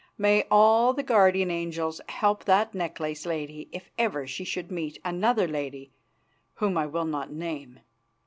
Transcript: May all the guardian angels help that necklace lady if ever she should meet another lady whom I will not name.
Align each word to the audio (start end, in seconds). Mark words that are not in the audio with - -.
May 0.17 0.45
all 0.49 0.93
the 0.93 1.03
guardian 1.03 1.51
angels 1.51 2.01
help 2.09 2.45
that 2.45 2.73
necklace 2.73 3.23
lady 3.27 3.69
if 3.71 3.91
ever 3.99 4.25
she 4.25 4.43
should 4.43 4.71
meet 4.71 4.97
another 5.05 5.47
lady 5.47 5.91
whom 6.55 6.75
I 6.75 6.87
will 6.87 7.05
not 7.05 7.31
name. 7.31 7.81